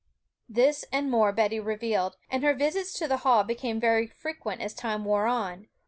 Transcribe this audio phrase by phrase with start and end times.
[0.49, 4.73] This and more Betty revealed; and her visits to the Hall became very frequent as
[4.73, 5.67] time wore on.